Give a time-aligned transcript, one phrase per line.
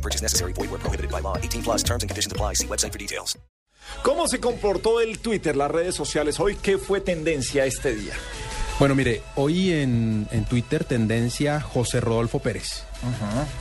[0.00, 0.54] No purchase necessary.
[0.54, 1.36] Void where prohibited by law.
[1.36, 2.54] 18 plus terms and conditions apply.
[2.54, 3.36] See website for details.
[4.02, 6.56] ¿Cómo se comportó el Twitter, las redes sociales hoy?
[6.56, 8.14] ¿Qué fue tendencia este día?
[8.78, 12.84] Bueno, mire, hoy en, en Twitter tendencia José Rodolfo Pérez,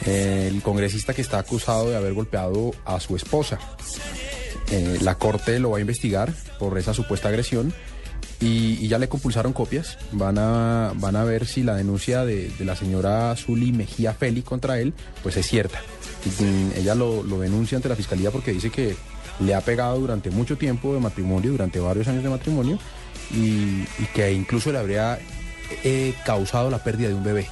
[0.06, 3.60] el congresista que está acusado de haber golpeado a su esposa.
[4.72, 7.74] Eh, la corte lo va a investigar por esa supuesta agresión
[8.40, 9.98] y, ya le compulsaron copias.
[10.12, 14.80] Van a, van a ver si la denuncia de, la señora Zuli Mejía Feli contra
[14.80, 14.94] él
[15.24, 15.82] pues es cierta.
[16.76, 18.96] Ella lo, lo denuncia ante la fiscalía porque dice que
[19.40, 22.78] le ha pegado durante mucho tiempo de matrimonio, durante varios años de matrimonio,
[23.32, 25.20] y, que incluso le habría
[25.84, 27.48] eh, causado la pérdida de un bebé.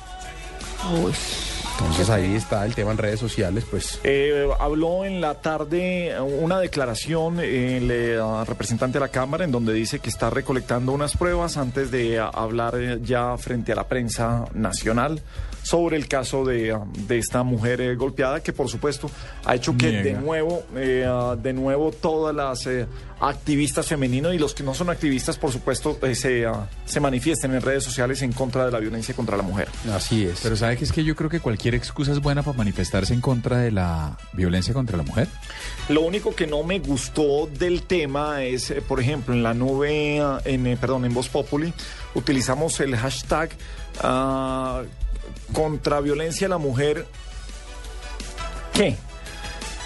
[1.79, 6.19] Entonces ahí está el tema en redes sociales, pues Eh, habló en la tarde eh,
[6.19, 11.15] una declaración el eh, representante de la Cámara en donde dice que está recolectando unas
[11.15, 15.21] pruebas antes de ah, hablar eh, ya frente a la prensa nacional
[15.63, 19.11] sobre el caso de, de esta mujer eh, golpeada que por supuesto
[19.45, 21.05] ha hecho que de nuevo eh,
[21.41, 22.85] de nuevo todas las eh,
[23.19, 26.45] activistas femeninas y los que no son activistas por supuesto eh, se,
[26.85, 29.67] se manifiesten en redes sociales en contra de la violencia contra la mujer.
[29.93, 30.39] así es.
[30.41, 33.21] Pero ¿sabe que es que yo creo que cualquier excusa es buena para manifestarse en
[33.21, 35.27] contra de la violencia contra la mujer?
[35.89, 40.19] Lo único que no me gustó del tema es, eh, por ejemplo, en la nube,
[40.21, 41.73] ah, en, eh, perdón, en Voz Populi,
[42.13, 43.49] utilizamos el hashtag
[44.01, 44.83] ah,
[45.53, 47.05] contra violencia a la mujer.
[48.73, 48.95] ¿Qué?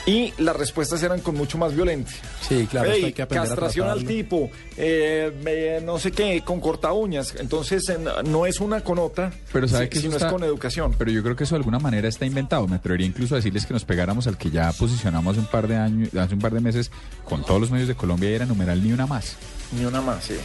[0.07, 2.17] Y las respuestas eran con mucho más violencia.
[2.47, 6.11] Sí, claro, esto Ey, hay que aprender a castración al tipo, eh, eh, no sé
[6.11, 7.35] qué, con corta uñas.
[7.37, 10.43] Entonces, en- no es una con otra, Pero sabe si- que sino está- es con
[10.43, 10.95] educación.
[10.97, 12.67] Pero yo creo que eso de alguna manera está inventado.
[12.67, 15.67] Me atrevería incluso a decirles que nos pegáramos al que ya posicionamos hace un par
[15.67, 16.89] de años, hace un par de meses
[17.23, 19.35] con todos los medios de Colombia y era numeral ni una más.
[19.71, 20.35] Ni una más, sí.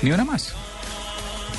[0.00, 0.54] Ni una más.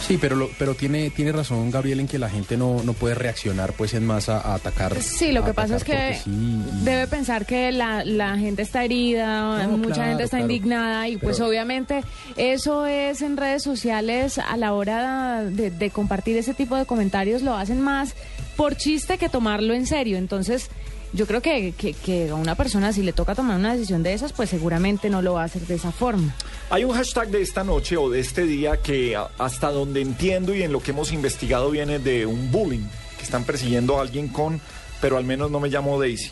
[0.07, 3.15] Sí, pero, lo- pero tiene, tiene razón Gabriel en que la gente no, no puede
[3.15, 5.01] reaccionar pues en masa a atacar.
[5.01, 9.65] Sí, lo que pasa es que sí, debe pensar que la, la gente está herida,
[9.65, 10.51] No, mucha claro, gente está claro.
[10.51, 12.03] indignada y pues obviamente
[12.35, 17.41] eso es en redes sociales a la hora de, de compartir ese tipo de comentarios
[17.41, 18.13] lo hacen más
[18.57, 20.17] por chiste que tomarlo en serio.
[20.17, 20.67] Entonces
[21.13, 24.13] yo creo que, que, que a una persona si le toca tomar una decisión de
[24.13, 26.35] esas pues seguramente no lo va a hacer de esa forma.
[26.69, 30.63] Hay un hashtag de esta noche o de este día que hasta donde entiendo y
[30.63, 32.85] en lo que hemos investigado viene de un bullying,
[33.17, 34.59] que están persiguiendo a alguien con,
[34.99, 36.31] pero al menos no me llamo Daisy.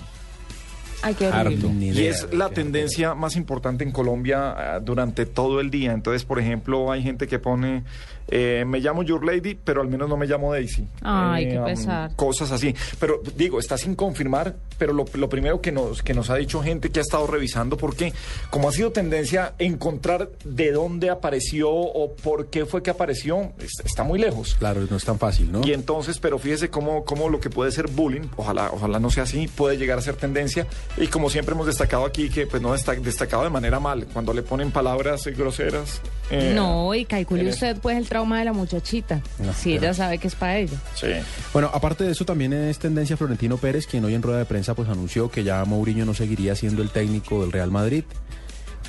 [1.04, 1.68] Ay, qué Harto.
[1.80, 5.94] Y es la qué- tendencia más importante en Colombia ah, durante todo el día.
[5.94, 7.84] Entonces, por ejemplo, hay gente que pone,
[8.28, 10.88] eh, me llamo Your Lady, pero al menos no me llamo Daisy.
[11.02, 12.16] Ay, qué am, pesar.
[12.16, 12.76] Cosas así.
[13.00, 16.64] Pero digo, está sin confirmar, pero lo, lo primero que nos, que nos ha dicho
[16.64, 18.14] gente que ha estado revisando, porque
[18.50, 23.80] como ha sido tendencia encontrar de dónde apareció o por qué fue que apareció, es-
[23.86, 24.56] está muy lejos.
[24.58, 25.62] Claro, no es tan fácil, ¿no?
[25.64, 29.22] Y entonces, pero fíjese cómo, cómo lo que puede ser bullying, ojalá, ojalá no sea
[29.24, 30.66] así, puede llegar a ser tendencia.
[30.98, 34.34] Y como siempre hemos destacado aquí, que pues no está destacado de manera mal, cuando
[34.34, 36.02] le ponen palabras groseras.
[36.32, 39.22] eh, No, y calcule usted pues el trauma de la muchachita.
[39.38, 40.78] No, si pero- ella sabe que es para ella.
[40.96, 41.08] Sí.
[41.54, 44.71] Bueno, aparte de eso también es tendencia Florentino Pérez, quien hoy en rueda de prensa
[44.76, 48.04] pues anunció que ya Mourinho no seguiría siendo el técnico del Real Madrid.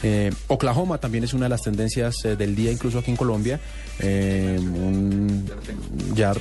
[0.04, 3.60] Eh, Oklahoma también es una de las tendencias eh, del día, incluso aquí en Colombia.
[4.00, 5.48] Eh, un-
[6.14, 6.32] ya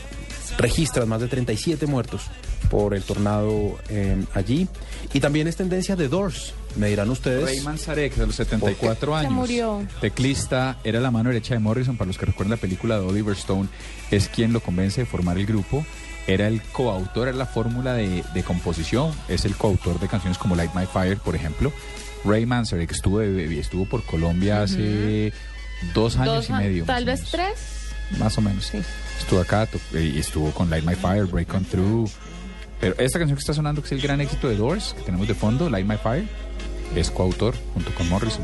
[0.57, 2.23] registran más de 37 muertos
[2.71, 4.67] por el tornado eh, allí.
[5.13, 7.43] Y también es tendencia de Doors, me dirán ustedes.
[7.43, 9.33] Ray Manzarek, de los 74 Se años.
[9.33, 9.85] murió.
[9.99, 13.35] Teclista, era la mano derecha de Morrison, para los que recuerdan la película de Oliver
[13.35, 13.69] Stone,
[14.09, 15.85] es quien lo convence de formar el grupo.
[16.27, 20.55] Era el coautor, era la fórmula de, de composición, es el coautor de canciones como
[20.55, 21.71] Light My Fire, por ejemplo.
[22.23, 25.33] Ray Manzarek estuvo, de- estuvo por Colombia hace
[25.95, 26.85] dos años Dos y medio.
[26.85, 27.31] Tal vez menos.
[27.31, 28.19] tres.
[28.19, 28.65] Más o menos.
[28.67, 28.79] Sí.
[29.19, 32.09] Estuvo acá to- y estuvo con Light My Fire, Break On Through.
[32.79, 35.27] Pero esta canción que está sonando, que es el gran éxito de Doors, que tenemos
[35.27, 36.27] de fondo, Light My Fire,
[36.95, 38.43] es coautor junto con Morrison.